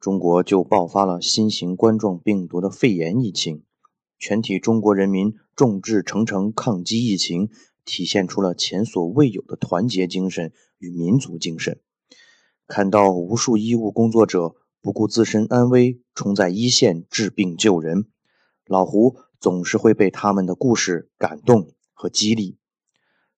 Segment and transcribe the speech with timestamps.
[0.00, 3.64] 中国就爆发了新型冠状病毒的肺炎疫情，
[4.16, 7.50] 全体中国人民众志成城抗击疫情，
[7.84, 11.80] 体现出了前所未有的团结精神与民族精神。
[12.68, 18.06] 看到无数医务工作者不顾自身安危，冲在一线治病救人，
[18.66, 22.56] 老胡总是会被他们的故事感动和激励。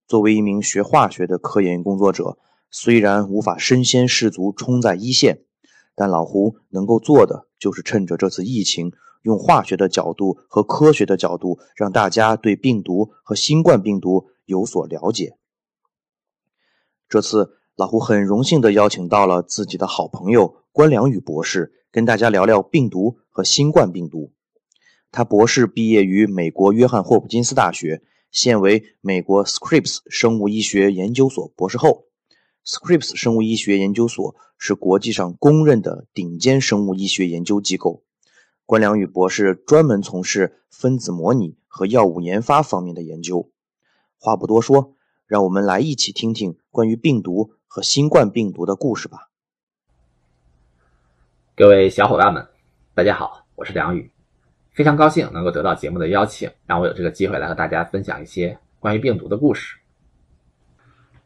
[0.06, 2.36] 作为一名学化学的科研工作者，
[2.70, 5.44] 虽然无法身先士卒冲在一线，
[5.94, 8.92] 但老胡能够做的就是趁着这次疫情，
[9.22, 15.36] 用化学的角度和科学的角度，让大家对病毒和新冠病毒有所了解。
[17.08, 17.56] 这次。
[17.76, 24.32] 老胡很荣幸地邀请到了自己的好朋友关良宇博士，跟大家聊聊病毒和新冠病毒。
[25.10, 32.09] 他博士毕业于美国约翰霍普金斯大学，现为美国 Scripps 生物医学研究所博士后。
[32.64, 38.02] Scripps 生物医学研究所是国际上公认的顶尖生物医学研究机构。
[38.66, 43.50] 关良宇博士专门从事分子模拟和药物研发方面的研究。
[44.18, 44.94] 话不多说，
[45.26, 47.52] 让我们来一起听听关于病毒。
[47.72, 49.30] 和新冠病毒的故事吧。
[51.54, 52.44] 各位小伙伴们，
[52.94, 54.10] 大家好，我是梁宇，
[54.72, 59.76] 非常高兴能够得到节目的邀请，让我有这个机会来和大家分享一些关于病毒的故事。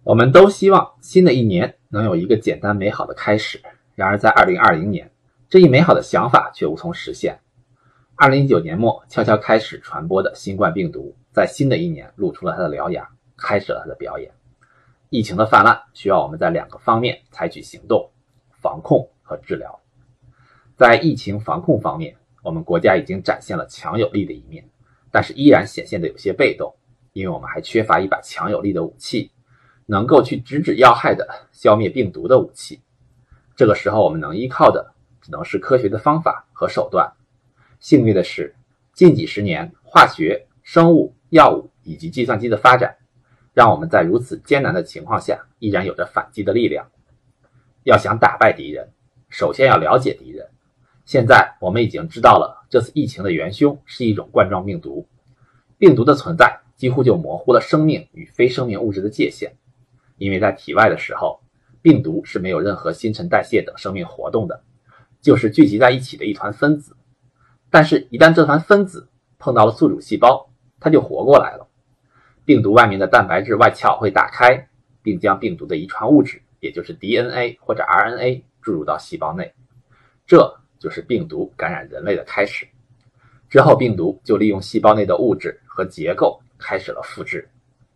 [0.04, 3.62] 我们都希望新的一年能有一个简单美好的开始，
[3.94, 5.10] 然而在二零二零年，
[5.48, 7.38] 这一美好的想法却无从实现。
[8.14, 14.30] 二零一九年末悄悄开始传播的新冠病毒，在新的一年露出了它的獠牙，开始了它的表演。
[15.08, 18.10] 疫情的泛滥需要我们在两个方面采取行动：
[18.60, 19.80] 防控和治疗。
[20.76, 24.68] 在疫情防控方面，我们国家已经展现了强有力的一面，
[25.10, 26.74] 但是依然显现的有些被动，
[27.14, 29.30] 因为我们还缺乏一把强有力的武器，
[29.86, 32.80] 能够去直指要害的消灭病毒的武器。
[33.56, 37.12] 这个时候，我们能依靠的只能是科学的方法和手段。
[37.80, 38.54] 幸运的是，
[38.92, 42.96] 近几十年化学、生物、药物以及计算机的发展。
[43.52, 46.90] 让我们在如此艰难的情况下，依然有着反击的力量。
[47.84, 48.90] 要想打败敌人，
[49.28, 50.48] 首先要了解敌人。
[51.04, 55.06] 现在我们已经知道了，这次疫情的元凶是一种冠状病毒。
[55.78, 59.54] 病毒的存在几乎就模糊了生命与非生命物质的界限，
[60.16, 61.40] 因为在体外的时候，
[61.82, 64.62] 病毒是没有任何新陈代谢等生命活动的，
[65.20, 66.96] 就是聚集在一起的一团分子。
[67.70, 69.08] 但是，一旦这团分子
[69.38, 70.48] 碰到了宿主细胞，
[70.78, 71.66] 它就活过来了。
[72.44, 74.68] 病毒外面的蛋白质外壳会打开，
[75.02, 79.52] 并将病毒的遗传物质，也就是 DNA 或者 RNA 注入到细胞内，
[80.26, 82.66] 这就是病毒感染人类的开始。
[83.50, 87.48] 之后，病毒就利用细胞内的物质和结构开始了复制，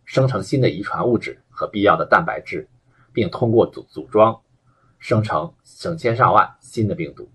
[0.03, 2.69] 生成新的遗传物质和必要的蛋白质，
[3.11, 4.39] 并通过组组装
[4.97, 7.29] 生成成千上万新的病毒。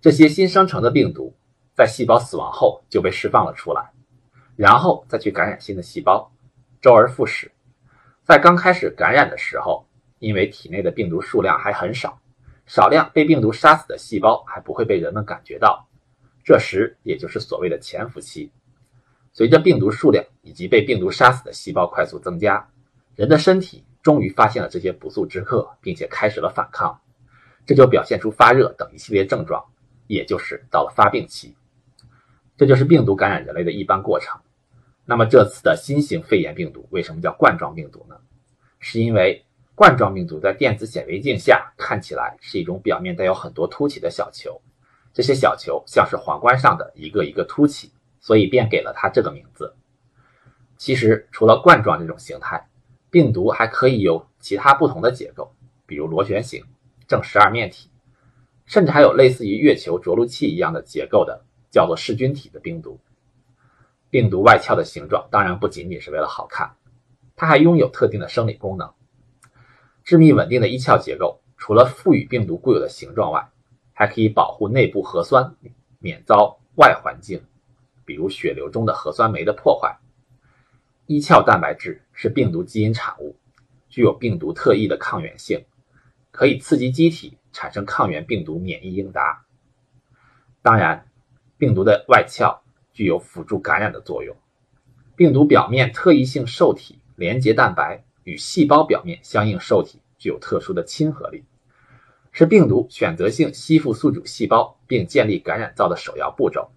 [0.00, 1.34] 这些新生成的病毒
[1.74, 3.90] 在细胞死亡后就被释放了出来。
[4.56, 6.32] 然后再去感染新的细胞，
[6.80, 7.52] 周而复始。
[8.24, 9.86] 在刚开始感染的时候，
[10.18, 12.18] 因为体内的病毒数量还很少，
[12.64, 15.86] 少量被病毒杀死的细胞还不会被人们感觉到。
[16.42, 18.50] 这时，也就是所谓的潜伏期。
[19.32, 22.68] 随着病毒数量以及被病毒杀死的细胞快速增加，
[23.20, 26.98] 人的身体终于发现了这些不速之客，并且开始了反抗。
[27.66, 29.62] 这就表现出发热等一系列症状，
[30.06, 31.54] 也就是到了发病期。
[32.56, 34.40] 这就是病毒感染人类的一般过程。
[35.04, 38.16] 那么这次的新型肺炎病毒为什么叫冠状病毒呢？
[38.78, 39.44] 是因为
[39.74, 44.58] 冠状病毒在电子显微镜下看起来是一种表面带有很多凸起的小球，
[45.12, 49.76] 这些小球像是皇冠上的一个一个凸起，所以便给了它这个名字。
[50.78, 52.66] 其实除了冠状这种形态，
[53.10, 55.52] 病毒还可以有其他不同的结构，
[55.86, 56.64] 比如螺旋形、
[57.08, 57.90] 正十二面体，
[58.66, 63.00] 甚至还有类似于月球着陆器一样的结构的，叫做噬菌体的病毒。
[64.10, 66.76] 病毒外壳的形状当然不仅仅是为了好看，
[67.34, 68.92] 它还拥有特定的生理功能。
[70.04, 73.50] 致密稳定的一壳结构，除了赋予病毒固有的形状外，
[73.92, 75.54] 还可以保护内部核酸
[75.98, 77.42] 免遭外环境，
[78.04, 79.98] 比如血流中的核酸酶的破坏。
[81.12, 83.34] 一壳蛋白质是病毒基因产物，
[83.88, 85.64] 具有病毒特异的抗原性，
[86.30, 89.44] 可以刺激机体产生抗原病毒免疫应答。
[90.62, 91.08] 当然，
[91.58, 92.60] 病毒的外壳
[92.92, 94.36] 具有辅助感染的作用。
[95.16, 101.44] 病毒表面特异性受体连接蛋白与细胞表面相应受体具有特殊的亲和力，
[102.30, 106.70] 是病毒选择性吸附宿主细胞并建立感染灶的首要步骤。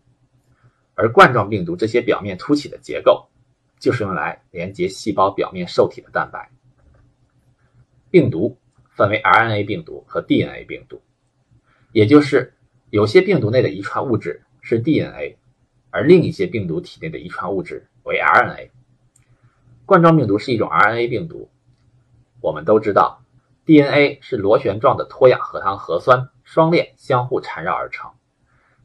[0.95, 3.30] 而冠状病毒这些表面凸起的结构，
[3.83, 6.50] 就是用来连接细胞表面受体的蛋白。
[8.09, 8.57] 病毒
[8.91, 11.01] 分为 RNA 病毒和 DNA 病毒，
[11.91, 12.53] 也就是
[12.91, 15.35] 有些病毒内的遗传物质是 DNA，
[15.89, 18.69] 而另一些病毒体内的遗传物质为 RNA。
[19.85, 21.50] 冠状病毒是一种 RNA 病毒。
[22.39, 23.21] 我们都知道
[23.65, 28.09] ，DNA 是螺旋状的脱氧核糖核酸双链相互缠绕而成。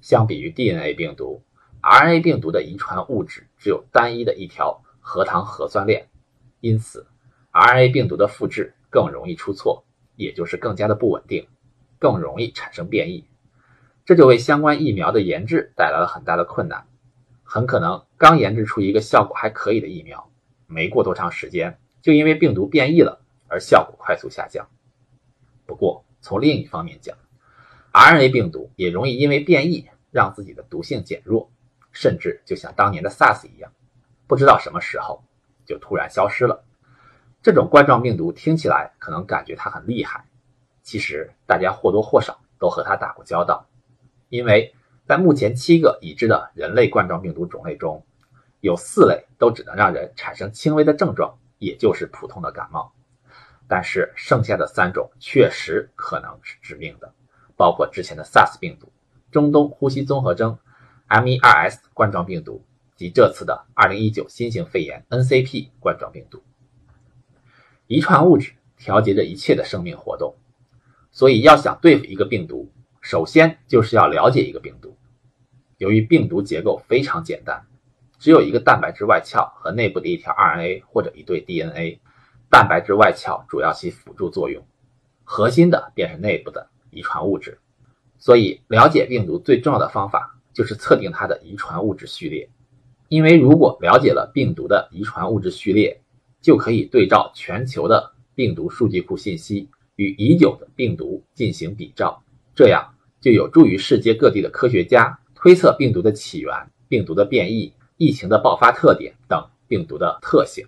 [0.01, 1.45] 相比于 DNA 病毒
[1.83, 6.07] ，RNA 病毒的遗传物质只有单一的一条核糖核酸链，
[6.61, 7.07] 因此
[7.53, 8.75] RNA 病毒的复制。
[8.91, 9.85] 更容易出错，
[10.17, 11.47] 也就是更加的不稳定，
[11.99, 13.27] 更容易产生变异，
[14.07, 16.87] 这就为相关疫苗的研制带来了很大的困难。
[17.45, 20.31] 很可能刚研制出一个效果还可以的疫苗，
[20.67, 24.67] 没过多长时间，就因为病毒变异了而效果快速下降。
[25.67, 27.15] 不过从另一方面讲
[27.93, 31.51] ，RNA 病毒也容易因为变异让自己的毒性减弱，
[31.93, 33.71] 甚至就像当年的 SARS 一样，
[34.29, 35.25] 不知道什么时候
[35.67, 36.65] 就突然消失了。
[37.43, 40.25] 这种冠状病毒听起来可能感觉它很厉害，
[40.83, 43.67] 其实大家或多或少都和它打过交道，
[44.29, 44.75] 因为
[45.07, 48.05] 在目前七个已知的人类冠状病毒种类中，
[48.61, 52.93] 有四类都只能让人产生轻微的症状，也就是普通的感冒，
[53.67, 57.15] 但是剩下的三种确实可能是致命的，
[57.57, 58.93] 包括之前的 SARS 病毒、
[59.31, 60.59] 中东呼吸综合征
[61.09, 62.65] （MERS） 冠状病毒
[62.99, 66.43] 及这次的2019新型肺炎 NCP 冠状病毒。
[67.87, 70.35] 遗传物质调节着一切的生命活动，
[71.13, 74.97] 所以要想对付一个病毒，首先就是要了解一个病毒。
[75.77, 77.65] 由于病毒结构非常简单，
[78.19, 82.01] 只有一个蛋白质外壳和内部的一条 RNA 或者一对 DNA，
[82.51, 84.67] 蛋白质外壳主要起辅助作用，
[85.23, 87.61] 核心的便是内部的遗传物质。
[88.19, 92.51] 所以，了解病毒最重要的方法就是测定它的遗传物质序列，
[93.09, 96.03] 因为如果了解了病毒的遗传物质序列，
[96.43, 102.23] 就可以对照全球的病毒数据库信息与已有的病毒进行比照，
[102.55, 106.53] 这样就有助于世界各地的科学家推测病毒的起源、
[106.87, 110.67] 病毒的变异、疫情的爆发特点等病毒的特性。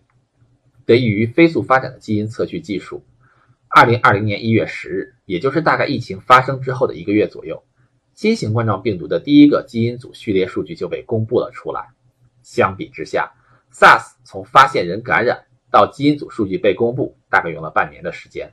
[0.86, 3.04] 得益于飞速发展的基因测序技术，
[3.68, 7.62] 二零二零年一月十日，也就是大概疫情发生之后的一个月左右，
[8.14, 11.90] 新型冠状病毒的第一个基因组序列数据就被公布了出来。
[12.42, 13.32] 相比之下
[13.72, 18.52] ，SARS 从发现人感染到基因组数据被公布，大概用了半年的时间。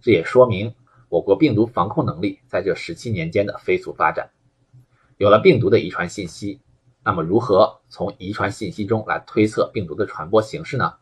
[0.00, 0.74] 这也说明
[1.08, 4.30] 我国病毒防控能力在这十七年间的飞速发展。
[5.16, 6.60] 有了病毒的遗传信息，
[7.04, 10.94] 那么如何从遗传信息中来推测病毒的传播形式呢？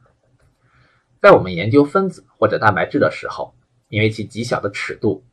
[1.23, 3.55] 在我们研究分子或者蛋白质的时候，
[3.89, 5.25] 因为其极小的尺度，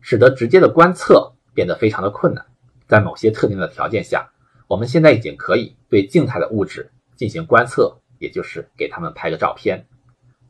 [0.00, 2.46] 使得直接的观测变得非常的困难。
[2.86, 4.30] 在某些特定的条件下，
[4.66, 7.98] 我们现在已经可以对静态的物质进行观测。
[8.18, 9.86] 也就是给他们拍个照片，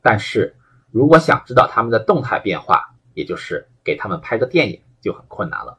[0.00, 0.54] 但是
[0.92, 5.76] 如果想知道他们的动态变化，也就是给他们拍个电影就很困难了。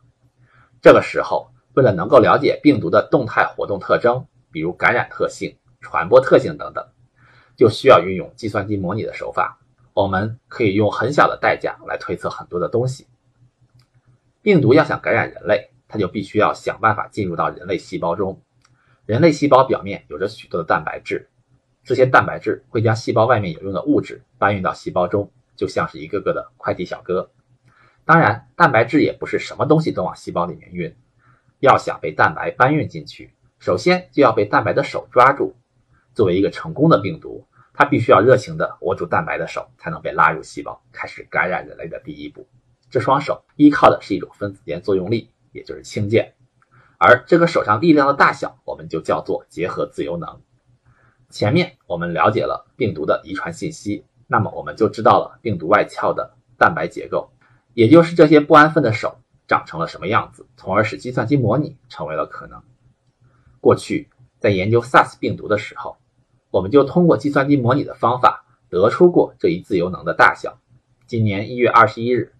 [0.81, 6.85] 这个时候，为了能够了解病毒的动态活动特征，比如感染特性、传播特性等等，
[7.55, 9.57] 就需要运用计算机模拟的手法。
[9.93, 13.07] 我们可以用很小的代价来推测很多的东西。
[14.41, 18.41] 病毒要想感染人类，它就必须要想办法进入到人类细胞中。
[19.05, 21.29] 人类细胞表面有着许多的蛋白质。
[21.83, 27.31] 这些蛋白质会将细胞外面有用的物质搬运到细胞中，就像是一个个的快递小哥。
[28.03, 30.95] 当然，蛋白质也不是什么东西都往细胞里面运。
[31.59, 35.55] 要想被蛋白搬运进去，首先就要被蛋白的手抓住。
[36.13, 42.47] 作为一个成功的病毒，它必须要热情地握住蛋白的手，才能被拉入细胞，开始感染人类的第一步。
[42.89, 46.35] 这双手依靠的是一种分子间作用力，也就是氢键。
[46.97, 50.39] 而这个手上力量的大小，我们就叫做结合自由能。
[51.29, 57.29] 前面我们了解了病毒的遗传信息，那么我们就知道了病毒外壳的蛋白结构，
[57.73, 62.63] 也就是这些不安分的手长成了什么样子，从而使计算机模拟成为了可能。
[63.59, 64.09] 过去
[64.39, 65.97] 在研究 SARS 病毒的时候，
[66.49, 70.57] 我们就通过计算机模拟的方法得出过这一自由能的大小。
[71.05, 72.33] 今年一月二十一日，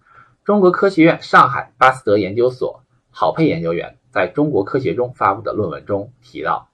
[0.44, 2.82] 中国科学院上海巴斯德研究所
[3.20, 6.68] 郝佩研究员在中国科学中发布的论文中提到。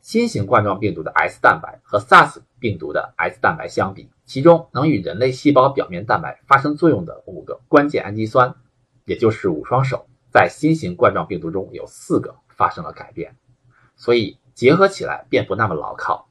[0.00, 8.54] 新型冠状病毒的 S 蛋白和 SARS 病毒的 S 蛋白相比，其中能与人类细胞表面蛋白发生作用的五个关键氨基酸，
[9.04, 13.36] 也就是五双手，在新型冠状病毒中有四个发生了改变，
[13.94, 16.30] 所以结合起来便不那么牢靠。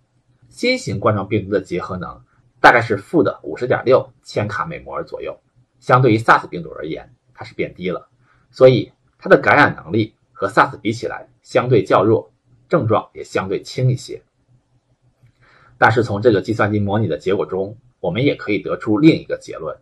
[0.50, 2.24] 新型冠状病毒的结合能
[2.60, 5.40] 大概是负的五十点六千卡每摩尔左右，
[5.80, 8.08] 相对于 SARS 病毒而言，它是变低了，
[8.50, 8.92] 所以
[9.24, 12.30] 它的感染能力和 SARS 比起来相对较弱，
[12.68, 14.22] 症状也相对轻一些。
[15.78, 19.78] 但是从这个计算机模拟的结果中，我们也可以得出另一个结论，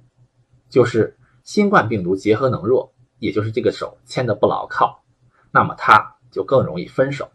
[0.69, 5.03] 就是新冠病毒结合能弱，也就是这个手牵得不牢靠，
[5.49, 7.27] 那么它就更容易分手。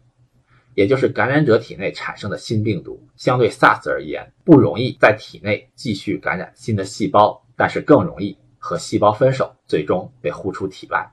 [0.75, 11.11] 也就是感染者体内产生的新病毒，相对 SARS 而言，不容易在体内继续感染新的细胞，但是更容易和细胞分手，最终被呼出体外。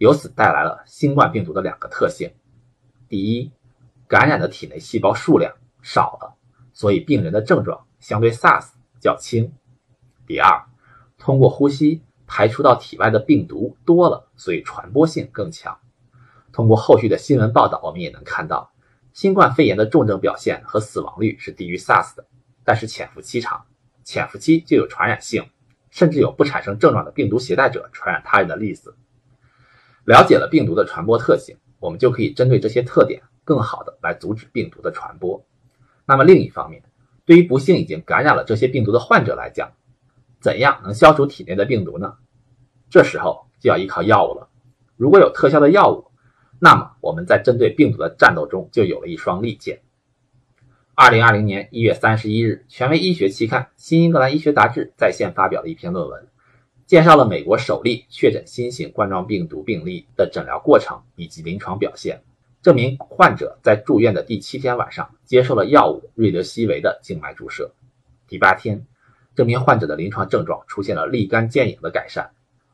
[0.00, 2.32] 由此带来了新冠病毒的两个特性：
[3.06, 3.52] 第一，
[4.08, 5.52] 感染的体内细胞数量
[5.82, 6.36] 少了，
[6.72, 9.50] 所以病人的症状相对 SARS 较轻；
[10.26, 10.64] 第二，
[11.18, 15.78] 通过呼吸排出到体外的病毒多了，所以传播性更强。
[16.50, 18.72] 通过后续的新闻报道，我们也能看到。
[19.12, 22.26] 新冠肺炎的重症表现和死亡率是低于 SARS 的，
[22.64, 23.66] 但是潜伏期长，
[24.02, 25.50] 潜伏期就有传染性，
[25.90, 28.96] 甚至有不产生症状的病毒携带者传染他人的例子。
[30.04, 35.44] 了解了病毒的传播特性，我们就可以针对这些特点，更好的来阻止病毒的传播。
[36.06, 36.82] 那么另一方面，
[37.24, 39.70] 对于不幸已经感染了这些病毒的患者来讲，
[40.40, 42.14] 怎样能消除体内的病毒呢？
[42.88, 44.48] 这时候就要依靠药物了。
[44.96, 46.06] 如果有特效的药物，
[46.58, 49.80] 那么我们在针对病毒的战斗中就有了一双利剑。
[50.94, 56.28] 二零二零年一月三十一日，权威医学期刊《新英格兰医学杂志》在线发表了一篇论文，
[56.90, 62.20] 介绍了美国首例确诊新型冠状病毒病例的诊疗过程以及临床表现。
[62.62, 67.72] 这名患者在住院的第七天晚上接受了药物瑞德西韦的静脉注射，
[68.26, 68.84] 第八天，
[69.36, 72.32] 这名患者的临床症状出现了立竿见影的改善，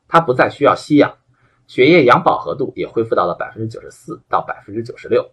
[0.08, 1.18] 他不再需要吸氧。
[1.66, 5.30] 血液氧饱和度也恢复到了百分之九十四到百分之九十六，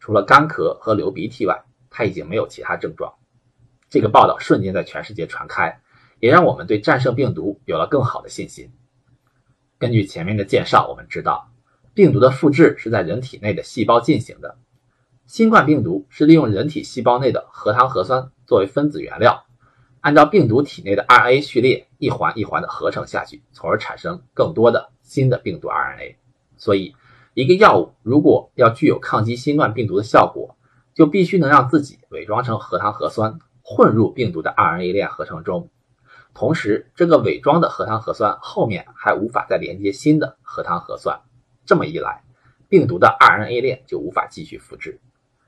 [0.00, 3.14] 除了干咳和流鼻涕外，他已经没有其他症状。
[3.88, 5.80] 这个报道瞬间在全世界传开，
[6.20, 8.70] 也让我们对战胜病毒有了更好的信心。
[9.78, 11.50] 根据前面的介绍，我们知道
[11.92, 14.56] 病毒的复制是在人体内的细胞进行的。
[15.26, 19.46] 新冠病毒是利用人体细胞内的核糖核酸作为分子原料，
[20.00, 24.90] 按照病毒体内的 RNA 序列一环一环的合成下去，从而产生更多的。
[25.02, 26.14] 新的病毒 RNA，
[26.56, 26.94] 所以
[27.34, 30.56] 一个药物如果要具有抗击新冠病毒的效果，
[30.94, 35.68] 就必须能让自己伪装成核糖核酸，混入病毒的 RNA 链合成中。
[36.32, 41.20] 同时，这个伪装的核糖核酸后面还无法再连接新的核糖核酸。
[41.66, 42.22] 这么一来，
[42.68, 45.00] 病毒的 RNA 链就无法继续复制。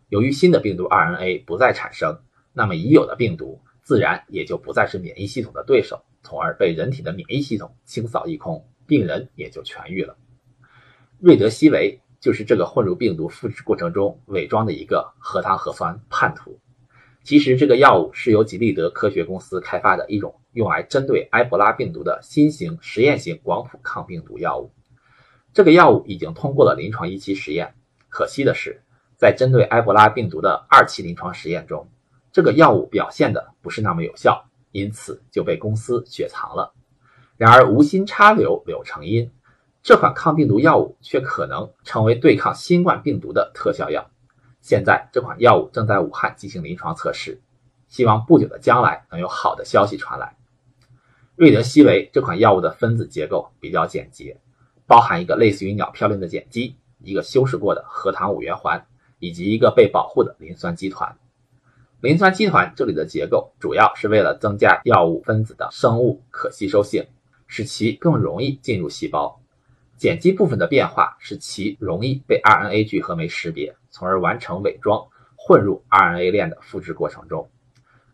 [0.08, 2.20] 由于新的病毒 RNA 不再产生，
[2.52, 8.66] 那么已有的病毒自然也就不再是免疫系统的对手，从而被人体的免疫系统清扫一空。
[8.84, 10.16] 病人也就痊愈了。
[11.18, 16.58] 瑞德西韦就是这个混入病毒复制过程中伪装的一个核糖核酸叛徒。
[17.24, 24.72] 其实，这个药物是由吉利德科学公司开发的一种用来针对埃博拉病毒的新型实验型广谱抗病毒药物。
[25.52, 27.74] 这个药物已经通过了临床一期实验。
[28.08, 28.82] 可惜的是，
[29.16, 31.88] 在针对埃博拉病毒的二期临床实验中，
[32.32, 36.72] 这个药物表现的不是那么有效，因此就被公司雪藏了。
[37.36, 39.30] 然而，无心插柳柳成荫，
[39.82, 44.10] 这款抗病毒药物却可能成为对抗新冠病毒的特效药。
[44.62, 47.42] 现在，这款药物正在武汉进行临床测试，
[47.88, 50.34] 希望不久的将来能有好的消息传来。
[51.36, 54.38] 瑞德西韦这款药物的分子结构比较简洁，
[54.86, 58.86] 包含一个类似于鸟嘌呤的碱基，一个修饰过的核糖五元环，
[59.18, 61.18] 以及一个被保护的磷酸基团。
[62.00, 67.06] 磷酸基团这里的结构主要是为了增加药物分子的生物可吸收性。
[67.54, 69.38] 使其更容易进入细胞，
[70.00, 75.06] 碱基部分的变化使其容易被 RNA 聚合酶识别，从而完成伪装，
[75.36, 77.48] 混入 RNA 链的复制过程中。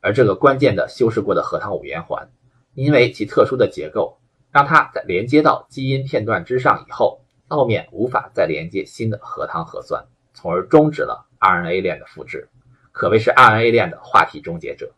[0.02, 2.28] 而这个关键的修饰过的核糖五元环，
[2.74, 4.18] 因为其特殊的结构，
[4.50, 10.04] 让它在连接到基因片段之上以后，后面无法再连接新的核糖核酸，
[10.34, 12.48] 从而终止了 RNA 链的复制，
[12.92, 14.92] 可谓是 RNA 链的话题终结者。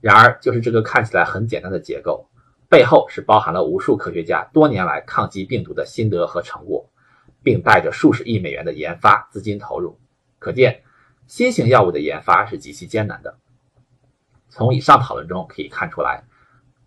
[0.00, 2.28] 然而，就是这个看起来很简单的结构。
[2.66, 6.90] 背后是包含了无数科学家多年来抗击病毒的心得和成果，
[7.44, 10.00] 并带着数十亿美元的研发资金投入。
[10.40, 10.82] 可见，
[11.28, 13.38] 新型药物的研发是极其艰难的。
[14.48, 16.24] 从以上讨论中可以看出来，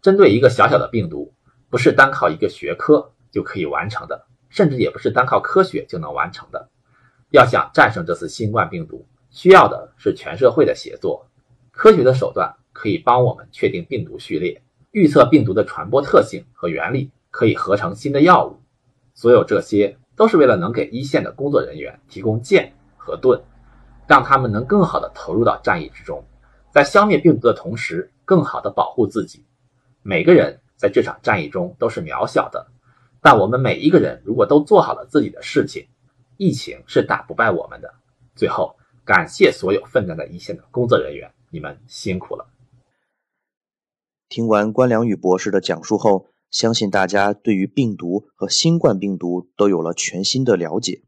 [0.02, 1.34] 针对一个小小的病毒，
[1.70, 6.70] 不是单靠一个学科就可以完成的，甚至也不是单靠科学就能完成的。
[7.30, 11.30] 要想战胜这次新冠病毒，需要的是全社会的协作。
[11.72, 14.62] 科学的手段可以帮我们确定病毒序列。
[14.92, 18.62] 预测病毒的传播特性和原理，可以合成新的药物。
[19.14, 23.42] 所有这些都是为了能给一线的工作人员提供剑和盾，
[24.08, 26.26] 让他们能更好的投入到战役之中，
[26.74, 29.46] 在消灭病毒的同时，更好的保护自己。
[30.02, 32.68] 每个人在这场战役中都是渺小的，
[33.22, 35.88] 但我们每一个人如果都做好了自己的事情，
[36.38, 37.94] 疫情是打不败我们的。
[38.36, 42.48] 最后，感谢所有奋战在一线的工作人员，你们辛苦了。
[44.30, 51.04] 听完关良宇博士的讲述后，相信大家对于病毒和新冠病毒都有了全新的了解。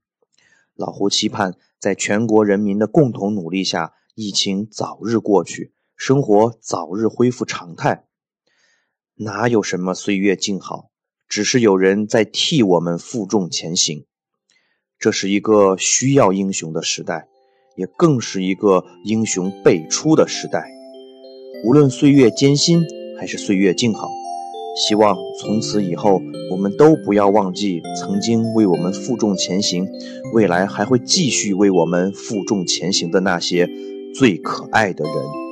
[0.76, 8.06] 老胡期盼在全国人民的共同努力下，疫情早日过去，生活早日恢复常态。
[9.16, 10.92] 哪有什么岁月静好，
[11.28, 14.06] 只是有人在替我们负重前行。
[14.98, 17.28] 这是一个需要英雄的时代，
[17.76, 20.70] 也更是一个英雄辈出的时代。
[21.66, 22.86] 无论岁月艰辛
[23.18, 24.10] 还是岁月静好，
[24.76, 26.22] 希望从此以后，
[26.52, 29.88] 我们都不要忘记曾经为我们负重前行，
[30.34, 33.68] 未来还会继续为我们负重前行的那些
[34.16, 35.49] 最可爱的人。